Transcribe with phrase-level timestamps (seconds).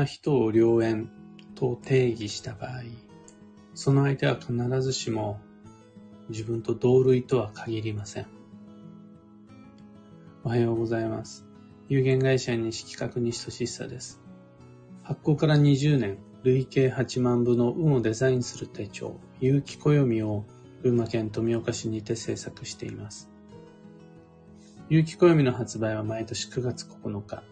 [0.00, 1.10] な人を良縁
[1.54, 2.84] と定義した場合、
[3.74, 5.38] その相手は必ずしも
[6.30, 8.26] 自分と同類とは限りません。
[10.42, 11.44] おはようございます。
[11.88, 14.22] 有限会社西企画西俊久です。
[15.02, 20.46] 発行から20年、累計8万部の運をデザインする手帳、有機暦を
[20.82, 23.28] 群馬県富岡市にて制作しています。
[24.88, 27.42] 有機暦の発売は毎年9月9日。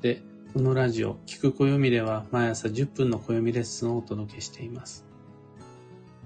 [0.00, 0.24] で、
[0.56, 5.04] このラジオ、聞く暦では毎朝10分の暦レッスンをお届けしています。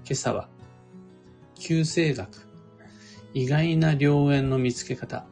[0.05, 0.47] 今朝は、
[1.59, 2.47] 旧星学、
[3.33, 5.25] 意外な良縁の見つけ方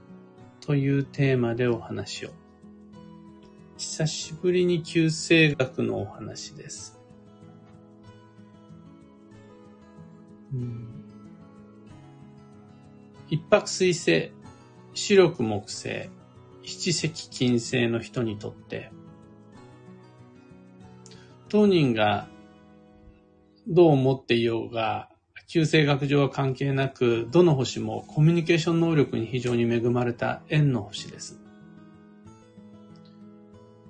[0.59, 2.32] というテーマでお話を。
[3.78, 7.00] 久しぶりに旧星学のお話です。
[13.30, 14.34] 一泊水星、
[14.94, 16.09] 白く木星、
[16.70, 18.92] 七石金星の人にとって、
[21.49, 22.27] 当人が
[23.67, 25.09] どう思っていようが、
[25.47, 31.39] 旧星学上は関係なく、どの星もコミュニケーション能力に非常に恵まれた縁の星です。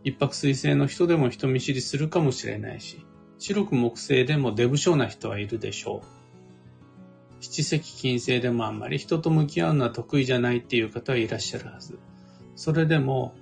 [0.05, 3.05] 一泊水星の人でも人見知りするかもしれないし、
[3.37, 6.19] 白く木星でもデブ症な人はいるでしょう。
[7.41, 11.99] 七石金星でもあんまり人と向き合うのは得意じゃないっていう方はいらっしゃるはず。
[12.55, 13.33] それでも、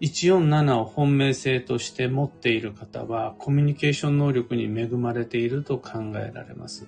[0.00, 6.86] 147を本命性として持っている方はコミュニケーション能力に恵まれていると考えられます。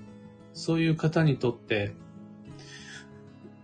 [0.52, 1.94] そういう方にとって、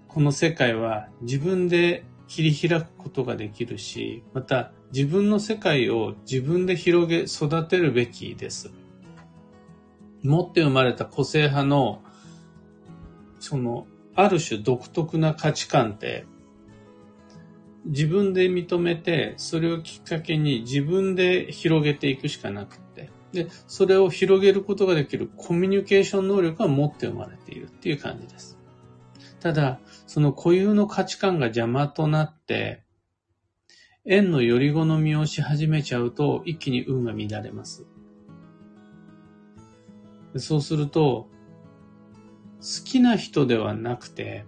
[0.09, 8.73] この世界は自分で切り開くことができるし、また自分の世界を自分で広げ、育てるべきです。
[10.23, 12.03] 持って生まれた個性派の、
[13.41, 16.27] その、ある種独特な価値観って、
[17.85, 28.59] 自分で認めて、それをきっかけに自分で広げていくしかなくて、で、それを広げることができるコミュニケーション能力は持って生まれているっていう感じです。
[29.41, 32.83] ただ、その固有の価値観が邪魔となって、
[34.07, 37.85] 縁のより好みをし始めちゃうと、一気に運が乱れます。
[40.37, 41.29] そうすると、
[42.61, 44.47] 好きな人ではなくて、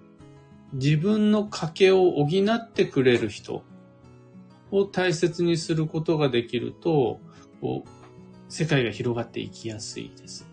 [0.72, 3.62] 自分の賭けを補ってくれる人
[4.70, 7.20] を大切にすることができると、
[7.60, 7.88] こう
[8.48, 10.46] 世界が広がっていきやすいです。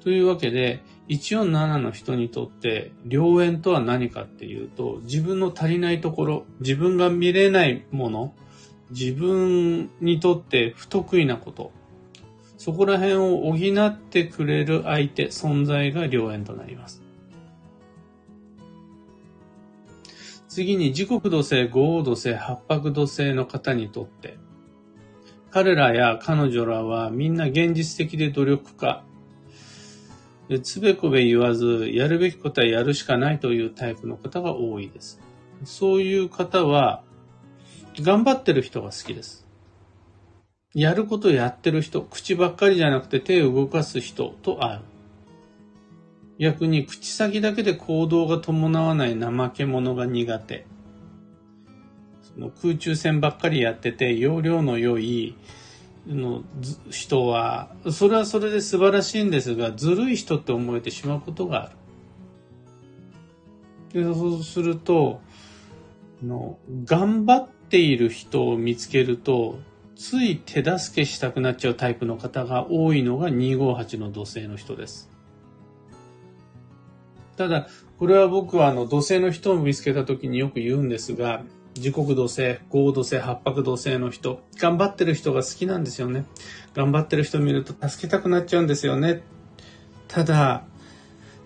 [0.00, 8.34] というわけで、147の人にとって良縁とは何かっていうと、自分の足りないところ、自分が見れないもの、
[8.90, 11.72] 自分にとって不得意なこと、
[12.56, 17.05] そこら辺を補ってくれる相手、存在が良縁となります。
[20.56, 24.38] 次に時刻土星、五黄土星、八白土星の方にとって、
[25.50, 29.04] 彼らや彼女らはみんな現実的で努力家、
[30.62, 35.20] つべこべ言わず、やるべきことはやるしかないというタイプの方が多いです。
[35.64, 37.02] そういう方は、
[38.00, 39.46] 頑張ってる人が好きです。
[40.72, 44.80] やることやってる人、口ばっかりじゃなくて手を動かす人と会う。
[46.38, 50.66] 逆に口先だけで行動が伴わない怠け者が苦手。
[52.22, 55.36] その空中戦ばっかりやってて、容量の良い、
[56.06, 56.44] の
[56.90, 61.70] 人は、それはそれで素晴らしいんですが、ずるい人って思えてしまうことがあ
[63.92, 64.04] る。
[64.04, 65.20] でそうすると
[66.22, 69.58] の、頑張っている人を見つけると、
[69.96, 75.10] つい手助けしたくなっちゃうタイプの方が多いのが258の土星の人です。
[77.36, 81.42] ただ、これは僕はあの土星の人を見つけた時によく言うんですが、
[81.74, 86.24] 時刻土星、合土星、八白土星の人、頑張ってる人が好きなんですよね。
[86.74, 89.22] 頑張ってる人見ると助けたくなっちゃうんですよね。
[90.08, 90.64] ただ、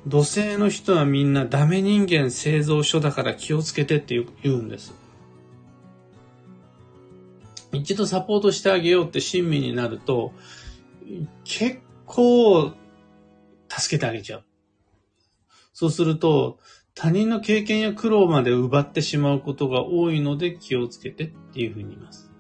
[0.06, 4.94] 土星の人はみんなダメ人間製造所だから気をつけてって言うんです。
[7.72, 10.32] 一度サポートしてあげようって親身になると、
[11.44, 12.72] 結構
[13.68, 14.44] 助けてあげちゃう。
[15.80, 16.59] そうすると、
[16.94, 22.30] 他人の経験や苦労まで奪ってしまうことが多いので気をつけてっていうふうに言います。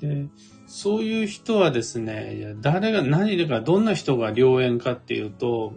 [0.00, 0.28] で、
[0.66, 5.74] そういう人はですね、いや誰が、何でか、どんな人が良縁かっていうと、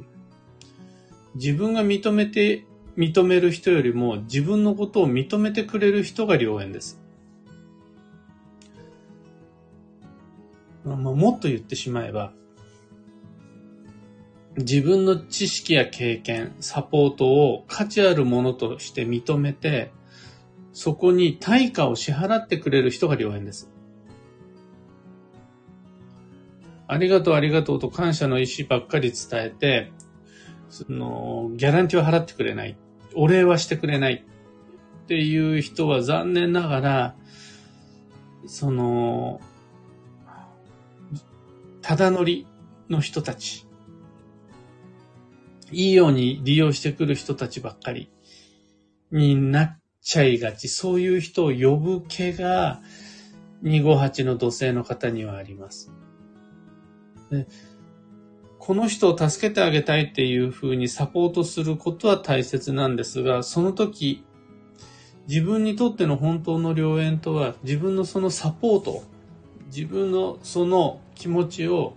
[1.35, 2.63] 自分が認めて、
[2.97, 7.01] 認める人よりも自分のことを認めてくれる人が良縁です。
[10.85, 12.31] まあ、もっと言ってしまえば、
[14.57, 19.91] 自分の知識や経験、サポートを価値あるものとして認めて、
[20.73, 23.69] そこに対価を支払ってくれる人が良縁です。
[26.87, 29.91] ありがとうありがとうと感謝の意思ばっかり伝えて、
[30.69, 32.77] その、ギャランティーを払ってくれない。
[33.15, 34.25] お礼はしてくれない。
[35.03, 37.15] っていう人は残念ながら、
[38.47, 39.39] その、
[41.81, 42.47] ただ乗り
[42.89, 43.66] の人たち、
[45.71, 48.09] いいように利用してくる人たちばっかり
[49.11, 50.67] になっちゃいがち。
[50.67, 52.81] そういう人を呼ぶ気が
[53.63, 55.91] 258の土星の方にはあります。
[57.31, 57.47] で
[58.67, 64.25] この人を助けてあげたいっていうふうにサポートすることは大切なんですが、その時、
[65.29, 69.03] 自分にとっての本当の良縁とは、自分のそのサポート、
[69.67, 71.95] 自分のその気持ちを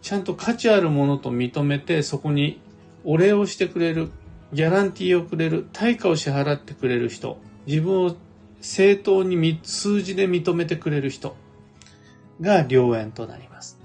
[0.00, 2.60] ちゃんと価値あるものと認めて、そこに
[3.04, 4.10] お礼をしてくれる、
[4.52, 8.16] ギャランティーをくれる、対価を支払ってくれる人、自分を
[8.60, 11.36] 正当に数字で認めてくれる人
[12.40, 13.78] が良縁となります。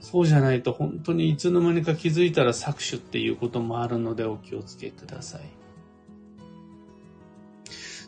[0.00, 5.42] そうじゃないと本当にいつの間にか気づいたら搾取っていうこともあるのでお気をつけください。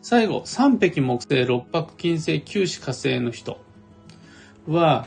[0.05, 3.61] 最後、三匹木星、六白金星、九死火星の人
[4.67, 5.07] は、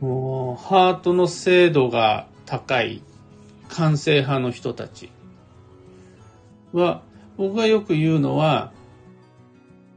[0.00, 3.02] もうハートの精度が高い
[3.76, 5.10] 完成派の人たち
[6.72, 7.02] は、
[7.36, 8.72] 僕がよく言うのは、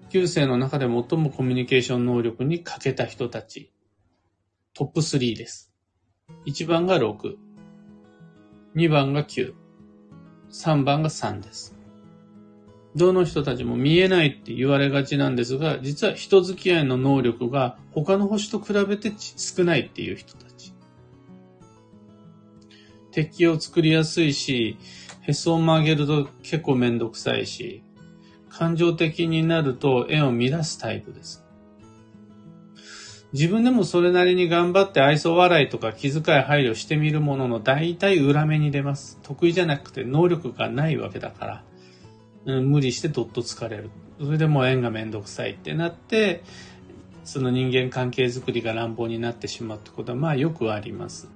[0.10, 3.72] 九星の中で最もコミュニケーション能力に欠けた人たち、
[4.74, 5.72] トップ3です。
[6.48, 7.36] 1番が6、
[8.76, 9.54] 2番が9、
[10.50, 11.76] 3番が3です。
[12.96, 20.47] どの人たちも見えないって言われがちなんですが、実は人付き合いの能力が他の星と比べて少ないっていう人たち。
[23.18, 24.78] 敵を作りやすいし、
[25.24, 27.82] へそを曲げると結構めんどくさいし、
[28.48, 31.44] 感情的になると絵を乱すタイプです。
[33.34, 39.20] 自分でもそれなりに頑張って愛想笑いとか気遣い配慮してみるものの大体裏目に出ます。
[39.24, 41.64] 得意じゃなくて能力がないわけだから、
[42.46, 43.90] うん、無理してどっと疲れる。
[44.20, 46.44] それでもう縁がめんどくさいってなって、
[47.24, 51.36] その人間関係づくりが乱暴になってしまうってことはまあよくあります。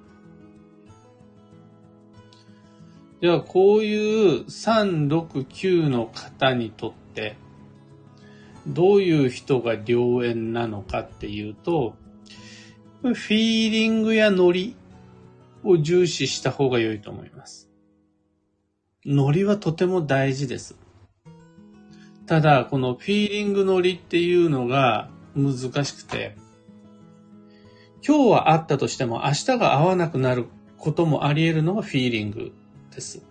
[3.21, 7.38] ではこういう3、6、9の方にとって
[8.68, 11.95] どういう人が良縁なのかっていうと、
[13.01, 14.75] フィーリングやノリ
[15.63, 17.69] を重視した方が良いと思います。
[19.06, 20.75] ノリはとても大事です。
[22.27, 26.35] ただ、このフィーリングノリっていうのが難しくて、
[28.07, 30.45] 今日はあったとしても明日が合わなくなる
[30.77, 32.51] こともあり得るのがフィーリング
[32.91, 33.23] です。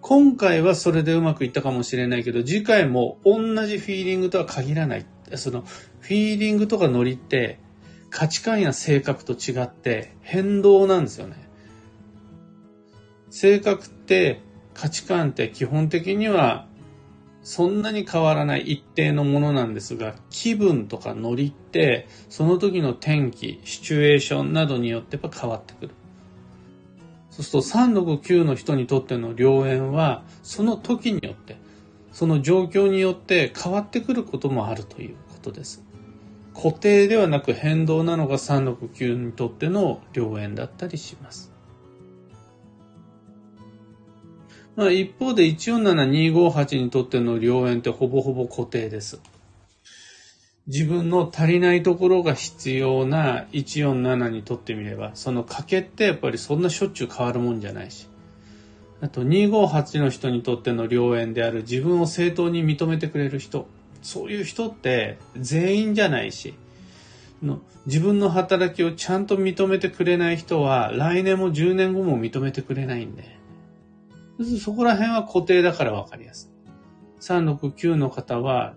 [0.00, 5.06] 今回はそれでうまくいったかもしれないけど、次回も同じフィーリングとは限らない。
[5.34, 5.62] その、
[6.00, 7.60] フィーリングとかノリって、
[8.10, 11.48] 価値観や性格と違って変動なんですよね。
[13.30, 14.40] 性格って
[14.74, 16.66] 価値観って基本的には
[17.42, 25.94] そんなに変わらない一定のものなんですが、気分とかノリってその時の天気、シチュエーションなどによってやっぱ変わってくる。
[27.42, 31.56] そうすると369の人にとっての良縁は、その時によって、
[32.12, 35.82] その状況によって変わってくることもあるということです。
[36.54, 41.50] 固定ではなく変動なのが369にとっての良縁だったりします。
[44.76, 49.20] まあ、一方で147258にとっての良縁ってほぼほぼ固定です。
[50.72, 58.06] 自分の足りないところが必要な147にとってみれば、その賭けってやっぱりそんなしょっちゅう変わるもんじゃないし。
[59.00, 63.66] あと258の人にとっての良縁である自分を正当に認めてくれる人。
[64.00, 66.54] そういう人って全員じゃないし、
[67.42, 73.24] の自分の働きをちゃんと認めてくれない人は来年も10年後も認めてくれないんで。
[74.60, 76.48] そこら辺は固定だからわかりやす
[77.18, 77.24] い。
[77.24, 78.74] 369の方は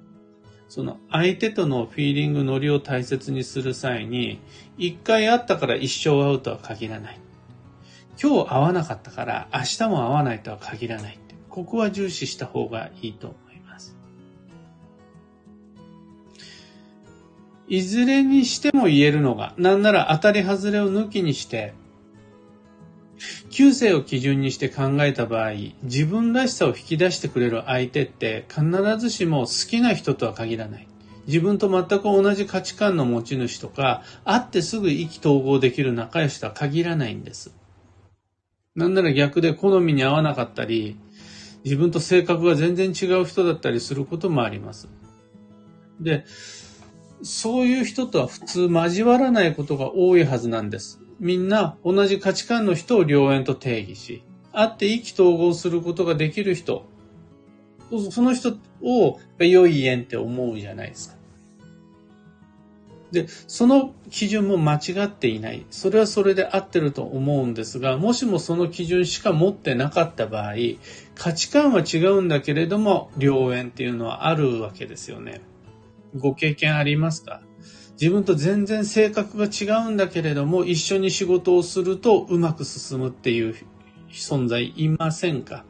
[0.74, 4.40] その相手とのフィーリング、ノリを大切にする際に、
[4.76, 7.20] 一回会ったから一生会うとは限らない。
[8.20, 11.20] 今日会わなかったから明日も会わないとは限らない。
[11.48, 13.96] ここは重視した方がいいと思います。
[17.68, 21.76] いずれにしても言えるのが、なんなら当たり外れを抜きにして、
[23.56, 25.52] 旧世を基準にして考えた場合、
[25.84, 28.66] 自分らしさを引き出してくれる相手って必
[28.98, 30.88] ずしも好きな人とは限らない。
[31.28, 37.54] 自分と全く同じ価値観の持ち主とか、会ってすぐ意気投合できる仲良しとは限らないんです。
[38.76, 40.98] なんなら逆で好みに合わなかったり、
[41.64, 44.88] 自分と性格が全然違う人だったりすることもあります。
[46.00, 46.26] で、
[47.22, 51.03] そういう人とは普通交わらないことが多いはずなんです。
[51.24, 56.86] みんな同じ価値観の人を良縁と定義し、会って意気投合することができる人、
[58.12, 61.16] その人を良い縁って思うじゃないですか。
[63.14, 65.66] で、その基準も間違っていない。
[65.70, 70.56] それはそれで合ってると思うんですが、もしもその基準しか持ってなかった場合、
[71.16, 75.40] 価値観は違うんだけれども、良縁っていうのはあるわけですよね。
[76.18, 77.42] ご経験ありますか？
[77.94, 83.56] 自分と全然性格が違うんだけれども、一緒に仕事をするとうまく進むっていう
[84.12, 85.64] 存在いませんか？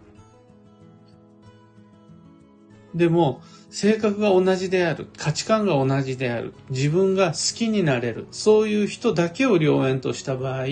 [2.96, 10.66] でも、性格が同じである、価値観が同じである、自分が好きになれる、そういう人だけを良縁とした場合、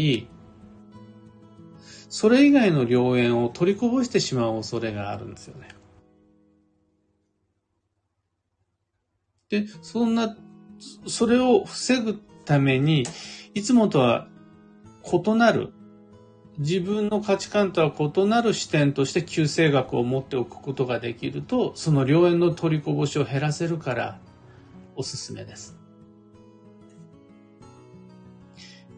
[2.10, 5.70] それ以外の良縁を取りこぼしてしまう恐れがあるんですよね。
[9.50, 10.38] で、そんな、
[11.08, 13.04] それを防ぐために、
[13.54, 14.28] いつもとは
[15.04, 15.74] 異なる、
[16.58, 24.20] 自分の価値観とは異なる視点として旧世学を持っておくことができると、その良縁の取りこぼしを減らせるから
[24.96, 25.78] おすすめです。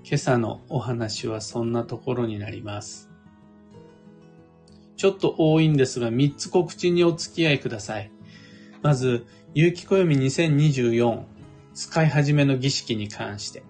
[0.05, 3.09] 今朝のお話はそんなところになります。
[4.95, 8.11] ちょっと多いんですが、3つ告知にお付き合いください。
[8.81, 11.32] まず、有機暦2024
[11.73, 13.63] 使い始めの儀式に関して。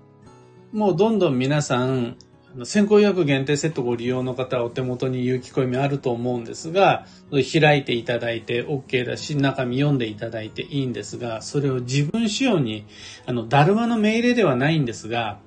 [0.72, 2.17] もうどんどん皆さん、
[2.65, 12.86] 先行予約限定セットご利用の方はお手元に有機暦あると思うんですが、開いていただいて OK だし、中身読んでいただいていいんですが、それを自分仕様に、
[13.25, 15.39] あの、だるまの命令ではないんですが、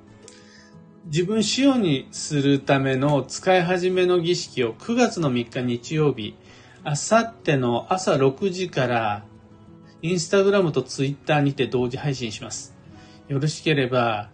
[1.07, 6.35] 自分仕様にするための使い始めの儀式を9月の3日日曜日、
[6.83, 9.25] あさっての朝6時から
[10.07, 12.77] インスタグラムとツイッターにて同時配信します。
[13.27, 14.31] よろしければ、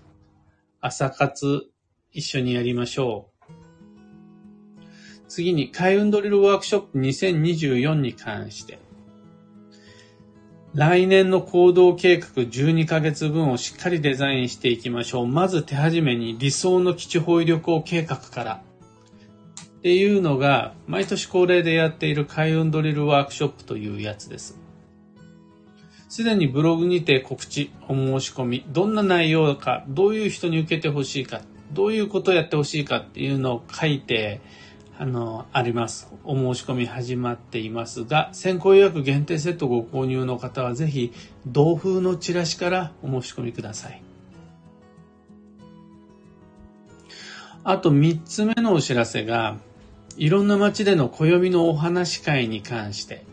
[0.82, 1.70] 朝活
[2.12, 4.82] 一緒にやりましょう。
[5.28, 8.80] 次に、開運ドリルワークショップ2024に関して。
[10.74, 15.26] 来年の行動計画12ヶ月分をしっかりデザインしていきましょう。
[15.26, 18.62] まず手始めに理想の基地保医旅行計画から。
[19.78, 24.60] っていうのが、毎年恒例でやっている開運ドリルワークショップというやつです。
[26.12, 31.40] すでにブログにて告知、お申し込み、どんな内容か、どういう人に受けてほしいか、
[31.72, 34.42] どういうことをやってほしいかっていうのを書いて、
[34.98, 36.12] あの、あります。
[36.24, 41.14] お申し込み始まっていますが、先行予約限定セットご購入の方はぜひ、
[41.46, 44.02] 同封のチラシからお申し込みください。
[47.64, 49.56] あと3つ目のお知らせが、
[50.18, 53.24] いろんな街での暦のお話会に関して、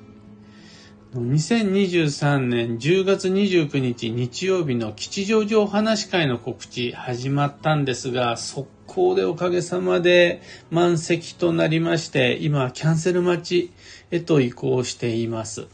[1.16, 13.72] 2023年10月29日日曜日の吉祥寺お話会の告知始まったんですが、速攻でおかげさまで満席となりまして、今キャンセル待ち
[14.12, 15.66] へと移行しています。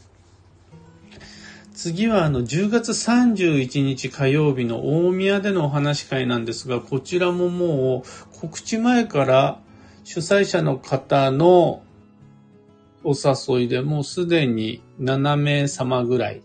[1.74, 9.60] 次はあの10月31日火曜日の大宮でのお話会なんですが、こちらももう告知前から
[10.02, 11.82] 主催者の方の
[13.06, 16.42] お誘いでもうすでに7名様ぐらい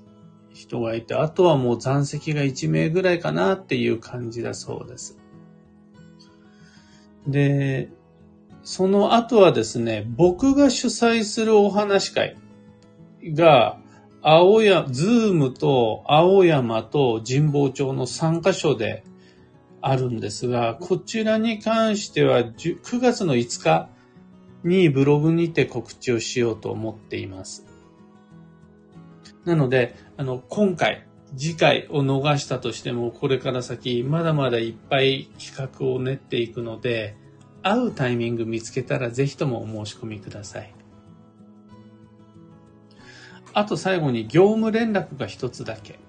[0.53, 5.17] 人がいて、あとはもう残席が1名ぐらいかなっていう感じだそうです。
[7.25, 7.89] で、
[8.63, 12.37] その後はですね、僕が主催するお話会
[13.33, 13.79] が、
[14.21, 19.03] 青山、ズームと青山と神保町の3カ所で
[19.81, 23.89] あるんですが、こちらに関しては9月の5日
[24.63, 27.65] にブログにて告知をしようと思っています。
[29.45, 37.15] なので、あの、今回、次回を逃したとしても、これから先、まだまだいっぱい企画を練っていくので、
[37.63, 40.73] 会うタイミング見つけたらぜひともお申し込みください。
[43.53, 45.99] あと最後に業務連絡が一つだけ。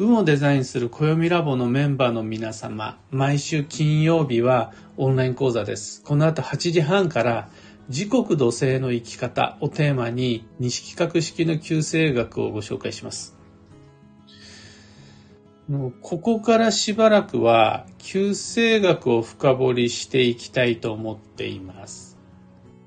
[0.00, 6.04] 運をデザインする暦ラボのメンバーの皆様、毎週金曜日はオンライン講座です。
[6.04, 7.48] この後8時半から
[7.88, 13.36] 時刻土星の生き方をテーマに西企画式の旧星学をご紹介します。
[16.00, 22.16] ここからしばらくは旧星学を深掘りしていきたいと思っています。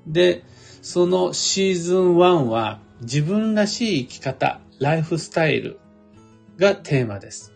[0.06, 0.44] で、
[0.80, 5.78] そのシーズン1は自分らしい生き方、ライフスタイル
[6.58, 7.52] がテーマです。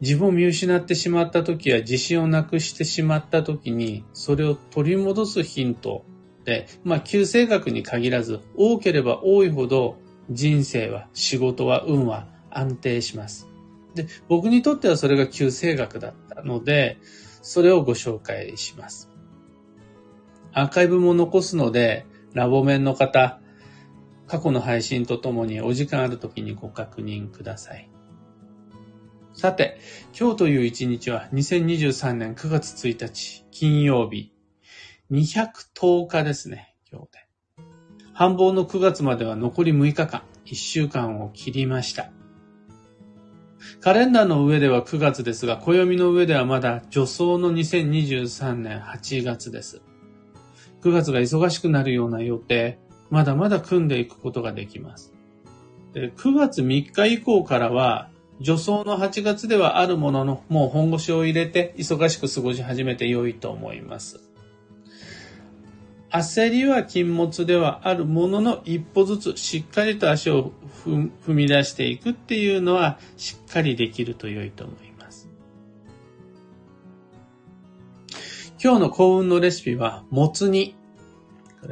[0.00, 6.04] 自分を見失ってしまった時や自信をなくしてしまった時に、それを取り戻すヒント
[6.44, 9.96] で、まあ、旧性格に限らず、多ければ多いほど
[10.30, 13.48] 人生は、仕事は、運は安定します。
[13.94, 16.98] で、僕にとってはそれが旧性格だったので、
[17.42, 19.10] それをご紹介します。
[20.52, 23.40] アーカイブも残すので、ラボ面の方、
[24.28, 27.90] 過去の配信とともにお時間ある時にご確認ください。
[29.32, 29.78] さて、
[30.18, 34.32] 今日という一日は2023年9月1日金曜日、
[35.10, 37.28] 210日ですね、今日で。
[38.12, 42.10] 繁忙の9月までは残り6日間、1週間を切りました。
[43.80, 49.82] カレンダーの上では9月ですが、暦の上ではまだ助走の2023年8月です。
[50.82, 52.78] 9月が忙しくなるような予定、
[53.10, 55.12] まだまだ組んでいくことができます。
[55.92, 58.10] で9月3日以降からは、
[58.40, 64.20] 助走の8月ではあるものの、もう本腰を入れて忙しく過ごし始めて良いと思います。
[66.10, 70.52] 焦りは禁物ではあるものの一歩ずつしっかりと足を
[70.86, 75.28] 踏み出していくっていうのはしっかりできると良いと思います。
[78.62, 80.77] 今日の幸運のレシピはもつ煮。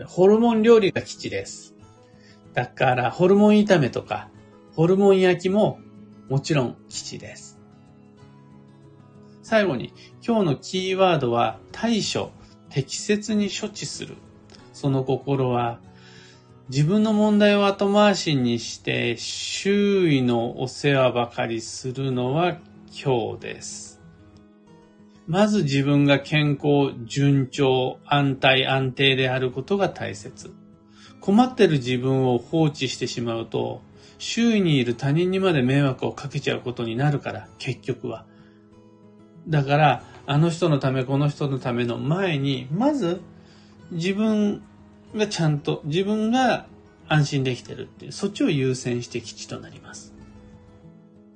[0.05, 1.75] ホルモン料理が基地です。
[2.53, 4.29] だからホルモン炒めとか
[4.75, 5.81] ホルモン焼きも
[6.29, 7.59] もちろん基地です。
[9.43, 9.93] 最後に
[10.27, 12.33] 今日のキーワードは対処、
[12.69, 14.17] 適切に処置する。
[14.73, 15.79] その心は、
[16.69, 22.59] 自分の問題を後回しにして、周囲のお世話ばかりするのは
[22.91, 23.96] 今日です。
[25.27, 30.55] まず自分が健康、順調、安泰、安定であることが大切。
[31.21, 33.83] 困ってる自分を放置してしまうと、
[34.19, 38.25] 周囲にいる他人にまで迷惑をかけちゃうことになるから、結局は。
[39.49, 43.21] だから、あの人のため、この人のための前に、まず
[43.91, 44.63] 自分
[45.15, 46.67] がちゃんと、自分が
[47.09, 50.15] 安心できてるっていう、そっちを優先して基地となります。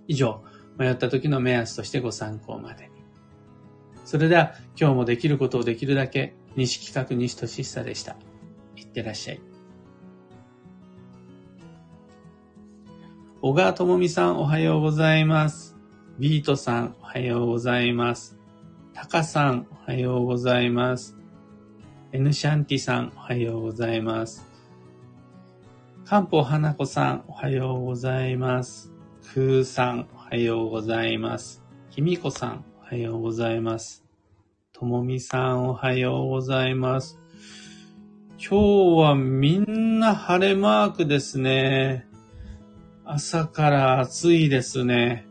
[0.07, 0.43] 以上、
[0.79, 2.90] 迷った時の目安としてご参考まで。
[4.11, 8.17] それでは、今日もできることをできるだけ、西企画西俊久でした。
[8.75, 9.41] いってらっしゃい。
[13.41, 15.77] 小川智美さんおはようございます。
[16.19, 18.37] ビートさんおはようございます。
[18.95, 21.17] タカさんおはようございます。
[22.11, 24.45] エヌシャンティさん、おはようございます。
[26.05, 28.91] 漢方花子さん、おはようございます。
[29.37, 31.63] 空さん、おはようございます。
[31.93, 34.03] きみこさん、はようございます。
[34.73, 37.21] ともみさん、おはようございます。
[38.37, 42.09] 今日はみんな晴れマークですね。
[43.05, 45.25] 朝から暑いですね。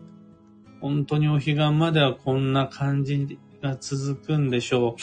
[0.80, 4.95] 本当にお彼岸まではこんな感じが続くんでしょ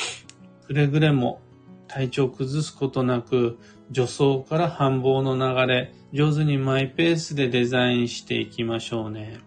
[0.65, 0.67] う。
[0.67, 1.43] くれぐれも
[1.89, 9.41] 体調崩すことなく、助走から繁忙の流れ、上手にマイペースでデザインしていきましょうね。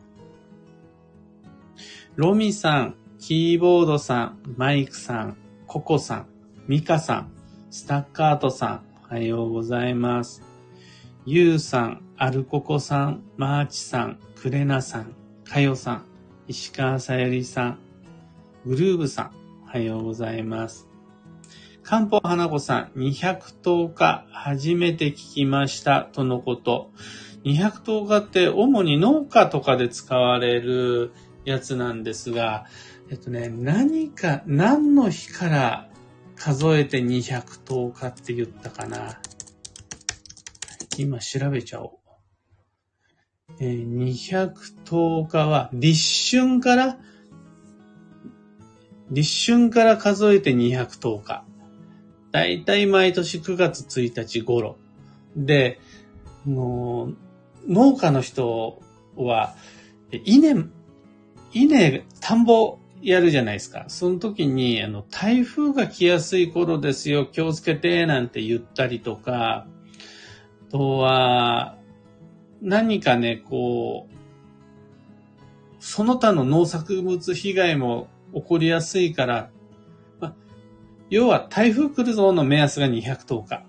[2.20, 6.28] ロミさん、キーボードさん、マイクさん、ココさん、
[6.68, 7.32] ミカさん、
[7.70, 10.44] スタッカートさん、おはようございます。
[11.26, 16.06] ユウさん、アルココさん、マーチさん、クレナさん、カヨさん、
[16.50, 17.80] 石川さゆりさん、
[18.66, 19.32] グルーブさん、
[19.64, 20.90] おはようございます。
[21.84, 26.92] 漢方花子さん、210日初めて聞きましたとのこと。
[27.46, 31.14] 210日って主に農家とかで使われる
[31.45, 32.65] やつなんですが、
[33.10, 35.89] えっとね、何か、何の日から
[36.36, 39.19] 数えて210日って言ったかな。
[40.97, 41.99] 今調べちゃおう。
[43.60, 46.97] えー、210日は立春から、
[49.12, 51.43] 立春から数えて210日。
[52.32, 54.78] だいたい毎年9月1日頃。
[55.36, 55.80] で、
[56.45, 57.17] もう、
[57.67, 58.82] 農家の人
[59.15, 59.56] は、
[60.25, 60.69] 稲、
[61.54, 63.86] 稲、田んぼやるじゃないですか。
[63.88, 69.68] その時に、あの、台風が来やすい頃ですよ、気をつけて、なんて言ったりとか、
[70.68, 71.78] あとは、
[72.62, 74.16] 何かね、こう、
[75.80, 79.50] その他の農作物被害も起こりやすいから、
[80.20, 80.36] ま
[81.10, 83.64] 要は台風来るぞの目安が210日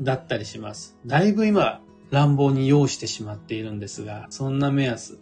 [0.00, 0.96] だったりします。
[1.04, 5.18] だいぶ今乱暴に要してしまっているんですが、そんな目安。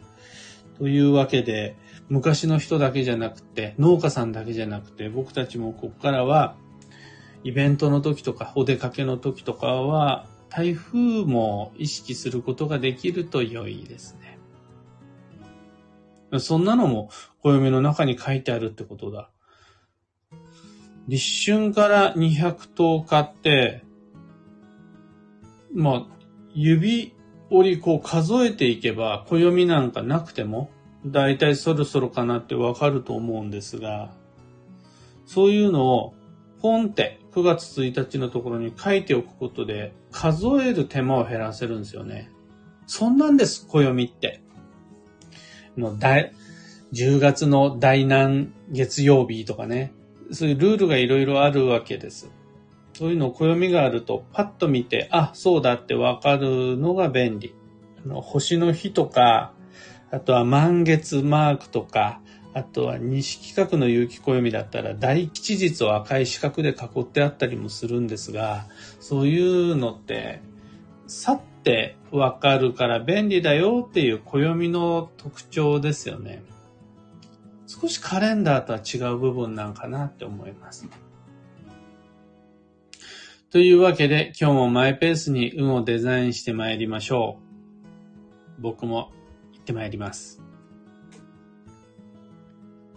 [0.79, 1.75] というわけで、
[2.09, 6.57] 昔の人だけじゃなくて、農家さんだけじゃなくて、僕たちもここからは、
[7.43, 14.39] イベントの時とか、お出かけの時とかは、台風も意識することができると良いですね。
[16.39, 17.11] そんなのも
[17.43, 19.31] 暦の中に書いてあるってことだ。
[21.09, 23.85] 立春から210日って、
[25.73, 26.07] まあ、
[26.53, 27.15] 指
[27.51, 30.71] 折りこう数えていけば、暦なんかなくても、
[31.07, 34.13] だいたいそろそろかなってわかると思うんですが、
[35.27, 36.15] そういうのを、
[36.61, 42.31] ポンって9月1日のところに書いておくことで、数える手間を減らせるんですよね。
[42.87, 44.41] そんなんです、暦って。
[45.77, 46.31] のだ
[46.93, 49.93] 10月の第何月曜日とかね。
[50.33, 52.31] そういうルールがいろいろあるわけです。
[52.95, 57.55] そういうのを暦があるとパッと見て、あ、そうだってわかるのが便利。
[58.09, 59.53] 星の日とか、
[60.11, 62.21] あとは満月マークとか、
[62.55, 68.67] あとは西企画の有機暦だったら大吉日を赤い四角で囲ってあったりもするんですが、
[68.99, 69.39] そうい
[69.73, 70.41] うのって、
[71.07, 76.43] さってわかるから便利だよっていう暦の特徴ですよね。
[77.67, 80.89] 少しカレンダーとは違う部分なんかなって思います。
[83.51, 87.39] というわけで今日もマイペースに運をデザインして参りましょ
[88.59, 88.63] う。
[88.63, 89.13] 僕も
[89.67, 90.46] ってまいります。